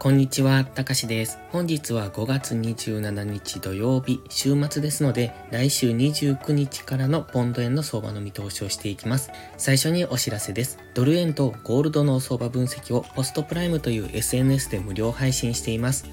[0.00, 1.40] こんにちは、たかしです。
[1.50, 9.32] 本日は5月27日土曜日、週末ですので、来週29日からのポンド円の相場の見通しをしていきます。
[9.56, 10.78] 最初にお知らせです。
[10.94, 16.06] ドル円とゴールドの相場分析をポストプライムという SNS で無料配信しています。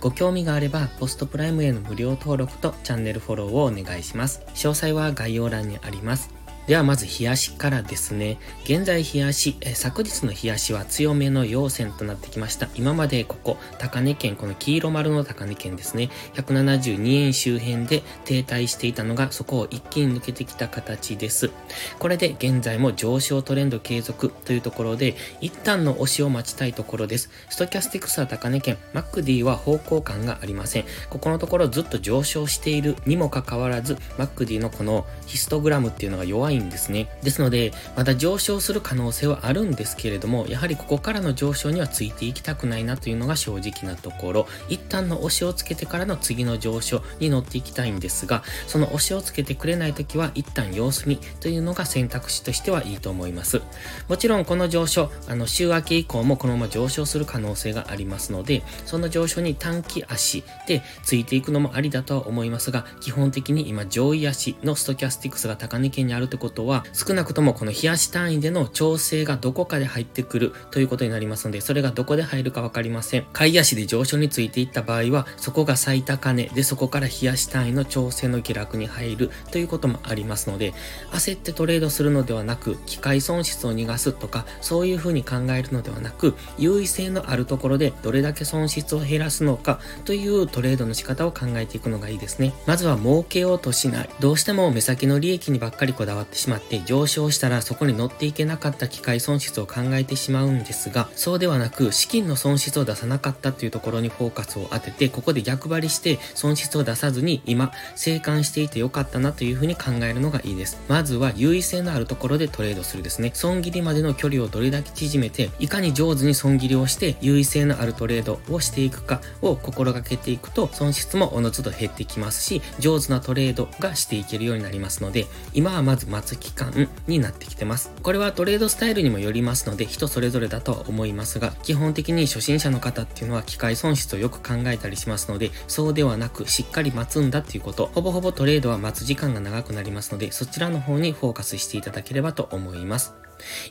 [0.00, 4.42] ご興味があれば、ポストプライムへの無料登録とチャンネルフォローをお願いします。
[4.54, 6.41] 詳細は概要欄にあります。
[6.66, 8.38] ではまず冷やしからですね。
[8.64, 12.68] 現在冷やし、昨日の冷やしは強めの陽線となってきました。
[12.76, 16.08] 今までここ、高値圏、この黄色丸の高値圏ですね。
[16.34, 21.50] 172円周辺で停滞していたのが、そこを一気に抜けてきた形です。
[21.98, 27.30] これで現在も上昇トレンド継続というところで、一旦の押しを待ちたいところです。
[27.50, 30.84] ストキャスティクスは高値圏、マックディは方向感がありません。
[31.10, 37.08] ここのところずっと上昇しているにもかかわらず、マックディのこのヒストグラムっていうのが弱いいんですね。
[37.22, 53.60] ですので、また上昇する可能性はあるんですけれども、やはりここからの上昇にはついていきたくないなというのが正直なところ、一旦の押しをつけてからの次の上昇に乗っていきたいんですが、その押しをつけてくれないときは一旦様子見というのが選択肢としてはいいと思います。
[54.08, 73.26] もちろんこの上昇、あの週明け以降もこのまま上昇する可能性がありますので、その上昇に短期足でついていくのもありだとは思いますが、基本的に今上位足のストキャスティクスが高値圏にあるってことは、少なくともこの冷やし単位での調整がどこかで入ってくるということになりますので、それがどこで入るかわかりません。
[73.32, 80.74] 買い足で上昇についていった場合は、そこが最高値でそこから冷やし単位の調整の下落に入るということもありますので、
[81.12, 92.52] 焦ってトレードするのではなく、機械損失を逃がすとか、そういうふうに考えるのではなく、優位性のあるところでどれだけ損失を減らすのかというトレードの仕方を考えていくのがいいですね。
[92.66, 94.10] まずは儲けようとしない。
[94.20, 110.78] どうしても目先の利益にばっかりこだわってしまって、上昇したらそこに乗っていけなかった機械損失を考えてしまうんですが、そうではなく資金の損失を出さなかったというところにフォーカスを当てて、ここで逆張りして損失を出さずに今、生還していてよかったなというふうに考えるのがいいです。
[110.88, 113.30] まずは優位性のあるところでトレードするですね。
[113.34, 127.92] 損切りまでの距離をどれだけ縮めて、いかに上手に損切りをして優位性のあるトレードをしていくかを心がけていくと、損失もおのずと減ってきますし、上手なトレードがしていけるようになりますので、今はまず待期間になってきてます。
[128.02, 143.14] これはトレードスタイルにもよりますので、人それぞれだとは思いますが、基本的に初心者の方っていうのは機械損失をよく考えたりしますので、そうではなくしっかり待つんだっていうこと、ほぼほぼトレードは待つ時間が長くなりますので、そちらの方にフォーカスしていただければと思います。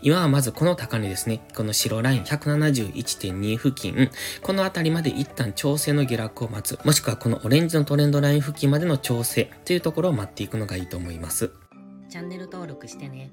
[0.02, 1.42] 今はまずこの高値ですね。
[1.56, 4.10] この白ライン171.2付近、
[4.42, 6.84] この辺りまで一旦調整の下落を待つ。
[6.86, 11.52] もしくはこのオレンジのトレンドライン付近までの調整というところを待っていくのがいいと思います。
[12.12, 13.32] チャンネル登録してね。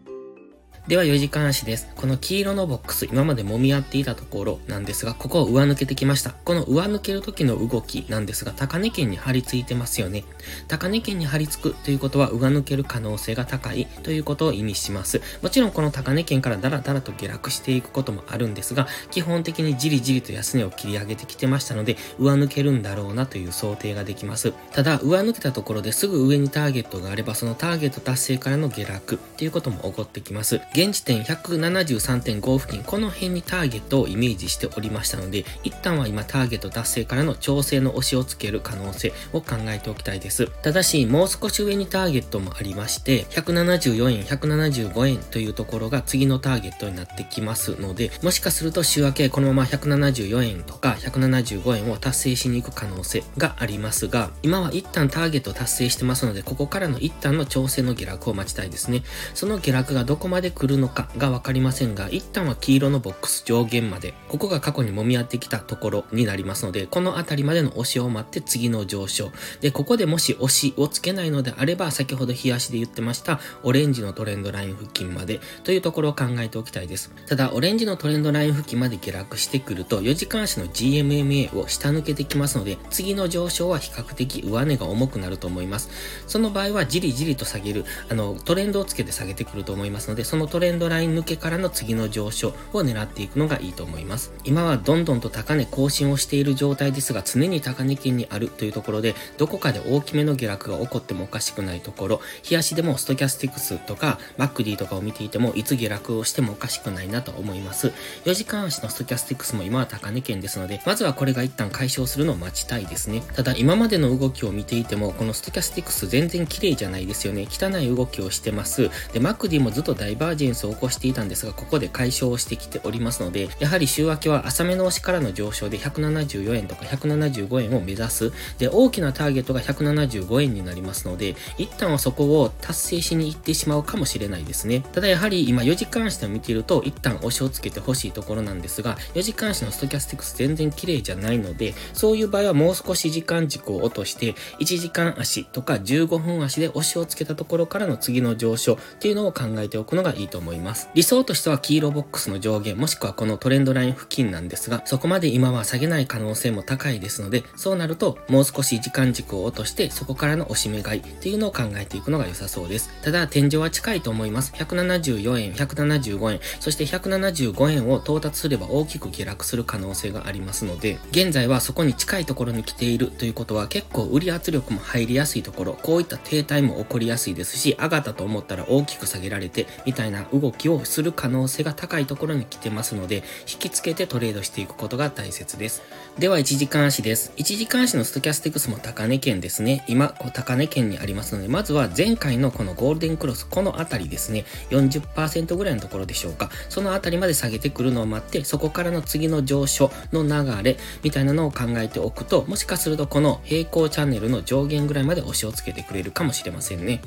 [0.89, 1.87] では4時間足です。
[1.97, 6.31] この黄色のボックス、今まで揉み合っていたところなんですが、ここを上抜けてきました。
[6.31, 10.25] この上抜ける時の動きなんですが、高値圏に張り付いてますよね。
[10.67, 15.21] 高値圏に張り付くということは、上抜ける可能性が高いということを意味します。
[15.43, 24.55] もちろんこの高値圏からダラダラと下落していくこともあるんですが、基本的にじりじりと安値を切り上げてきてましたので、上抜けるんだろうなという想定ができます。
[24.73, 30.63] ただ、上抜けたところですぐ上にターゲットがあれば、そのターゲット達成からの下落っていうことも起こってきます。
[30.79, 40.47] 現時点173.5付近、この辺にターゲットをイメージしておりましたので、一旦は今ターゲット達成からの調整の押しをつける可能性を考えておきたいです。
[40.63, 59.03] ただし、もう少し上にターゲットもありまして、174円、175円というところが次のターゲットになってきますので、もしかすると週明けこのまま174円とか175円を達成しに行く可能性がありますが、今は一旦ターゲット達成してますので、ここからの一旦の調整の下落を待ちたいですね。
[59.35, 69.31] その下落がどこまで来るのかがわかりませんが、一旦は黄色のボックス上限まで、ここが過去に揉み合ってきたところになりますので、この辺りまでの押しを待って次の上昇。
[69.61, 77.13] で、ここでもし押しをつけないのであれば、先ほど冷やしで言ってました、オレンジのトレンドライン付近までというところを考えておきたいです。
[77.29, 85.91] ただ、オレンジのトレンドライン付近まで下落してくると、4時間足の GMMA を下抜けてきますので、次の上昇は比較的上値が重くなると思います。
[86.27, 94.33] その場合は、じりじりと下げる、あの、トレンドをつけて下げてくると思いますので、そのトレンドライン抜けからの次の上昇を狙っていくのがいいと思います。
[94.45, 107.93] 今はどんどんと高値更新をしている状態ですが、常に高値圏にあるというところで、どこかで大きめの下落が起こってもおかしくないところ、日足でもストキャスティクスとか、 MACD とかを見ていても、いつ下落をしてもおかしくないなと思います。
[108.25, 113.23] 4時間足のストキャスティクスも今は高値圏ですので、まずはこれが一旦解消するのを待ちたいですね。
[113.35, 117.47] ただ、今までの動きを見ていても、このストキャスティクス全然綺麗じゃないですよね。
[117.51, 118.91] 汚い動きをしてます。
[119.13, 128.33] で、 MACD もずっとダイバージェンスを起こしていたんですが、ここで解消してきておりますので、やはり週明けは浅めの押しからの上昇で174円とか175円を目指す。
[128.59, 134.85] で、大きなターゲットが175円になりますので、一旦はそこを達成しに行ってしまうかもしれないですね。
[134.93, 150.89] ただやはり今4時間足で見ていると、一旦押しをつけてほしいところなんですが、4時間足のストキャスティクス全然綺麗じゃないので、そういう場合はもう少し時間軸を落として、1時間足とか15分足で押しをつけたところからの次の上昇っていうのを考えておくのがいいと思います。
[150.95, 162.91] 理想としては黄色ボックスの上限もしくはこのトレンドライン付近なんですが、そこまで今は下げない可能性も高いですので、そうなるともう少し時間軸を落としてそこからの押し目買いっていうのを考えていくのが良さそうです。
[163.03, 164.53] ただ天井は近いと思います。
[164.55, 185.83] 174円、175円、そして175円を到達すれば大きく下落する可能性がありますので、現在はそこに近いところに来ているということは結構売り圧力も入りやすいところ、こういった停滞も起こりやすいですし、上がったと思ったら大きく下げられて、みたいな動きをする可能性が高いところに来てますので、引きつけてトレードしていくことが大切です。
[186.19, 187.33] では、1時間足です。
[187.37, 189.85] 1時間足のストキャスティクスも高値圏ですね。
[189.87, 196.51] 今、高値圏にありますので、まずは前回のこのゴールデンクロス、このあたりですね、40%ぐらいのところでしょうか。
[196.69, 207.01] そのあたりまで下げてくるのを待って、そこからの次の上昇の流れ、みたいなのを考えておくと、もしかするとこの平行チャンネルの上限ぐらいまで押しをつけてくれるかもしれませんね。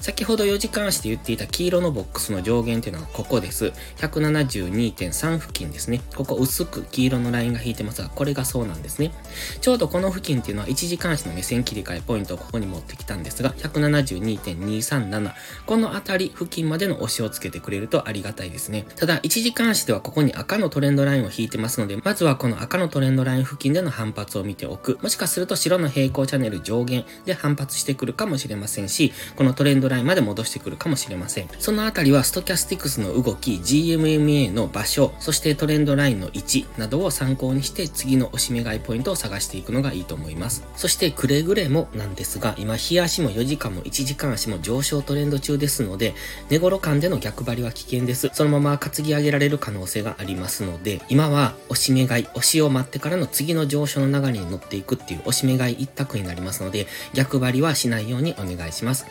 [0.00, 3.72] 先ほど4時間足で言っていた黄色のボックスの上上限っていうのはここです。
[3.96, 6.00] 172.3付近ですね。
[6.14, 9.12] ここ薄く黄色のラインが引いてますが、これがそうなんですね。
[9.60, 15.34] ちょうどこの付近っていうのは1時間足の目線切り替えポイントをここに持ってきたんですが、172.237。
[15.66, 18.86] このあたり付近までの押しをつけてくれるとありがたいですね。
[18.96, 24.98] ただ、1時間足ではここに赤のトレンドラインを引いてますので、まずはこの赤のトレンドライン付近での反発を見ておく。
[25.02, 31.48] もしかすると白の平行チャンネル上限で反発してくるかもしれませんし、このトレンドラインまで戻してくるかもしれません。
[31.58, 40.62] そのあたりはストキャスティクスの動き、GMMA の場所、そしてトレンドラインの位置などを参考にして次の押し目買いポイントを探していくのがいいと思います。
[40.76, 46.14] そしてくれぐれもなんですが、今日足も4時間も1時間足も上昇トレンド中ですので、
[46.50, 48.30] 寝頃間での逆張りは危険です。
[48.34, 59.06] そのまま担ぎ上げられる可能性がありますので、今は押し目買い、押しを待ってからの次の上昇の流れに乗っていくっていう押し目買い一択になりますので、逆張りはしないようにお願いします。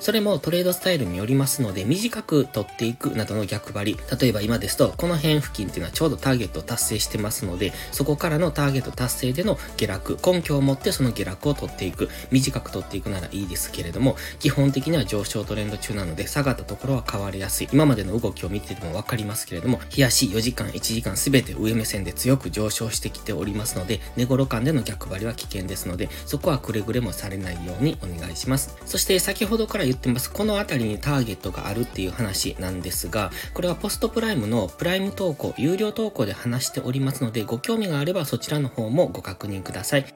[0.00, 17.68] それもトレードスタイルによりますので、短く取ってていくなどの逆張り、例えば今ですと、この辺付近っていうのはちょうどターゲットを達成してますので、そこからのターゲット達成での下落、根拠を持ってその下落を取っていく、短く取っていくならいいですけれども、基本的には上昇トレンド中なので、下がったところは変わりやすい。
[17.72, 28.76] 今までの動きを見ててもわかりますけれども、日足4時間、1時間すべて上目線で強く上昇してきておりますので、寝頃間での逆張りは危険ですので、そこはくれぐれもされないようにお願いします。
[28.84, 40.14] そして先ほどから言ってます、この辺りにターゲットがあるっていう話なんなんですが、これはポストプライムのプライム投稿、有料投稿で話しておりますので、ご興味があればそちらの方もご確認ください。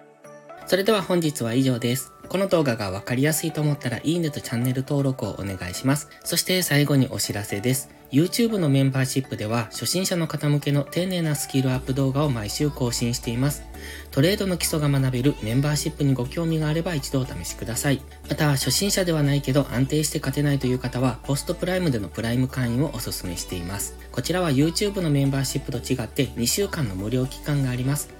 [0.66, 2.12] それでは本日は以上です。
[2.28, 6.08] この動画がわかりやすいと思ったらいいねとチャンネル登録をお願いします。
[6.24, 8.01] そして最後にお知らせです。
[8.12, 13.64] YouTube のメンバーシップでは初心者の方向けの丁寧なスキルアップ動画を毎週更新しています。
[14.10, 18.02] トレードの基礎が学べるメンバーシップにご興味があれば一度お試しください。
[18.28, 23.96] また、初心者ではないけど安定して勝てないという方は、ポストプライムでのプライム会員をお勧めしています。
[24.12, 28.10] こちらは YouTube のメンバーシップと違って2週間の無料期間があります。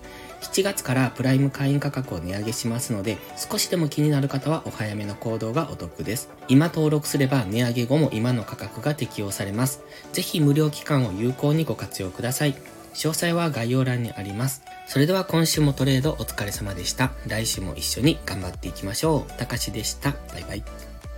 [0.43, 6.29] 7月からプライム会員価格を値上げしますので、少しでも気になる方はお早めの行動がお得です。
[6.49, 9.83] 今登録すれば値上げ後も今の価格が適用されます。
[10.13, 12.55] ぜひ無料期間を有効にご活用ください。
[12.95, 14.63] 詳細は概要欄にあります。
[14.87, 17.13] それでは今週もトレードお疲れ様でした。
[17.27, 19.33] 来週も一緒に頑張っていきましょう。
[19.39, 20.11] たかしでした。
[20.33, 20.92] バイバイ。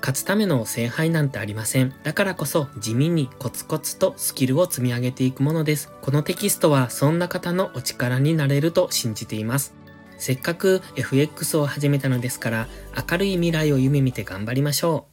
[0.00, 1.94] 勝つための聖杯なんてありません。
[2.02, 5.92] だからこそ地味にコツコツとスキルを積み上げていくものです。
[6.00, 9.74] このテキストはそんな方のお力になれると信じています。
[10.18, 12.68] せっかく FX を始めたのですから
[13.10, 15.09] 明るい未来を夢見て頑張りましょう。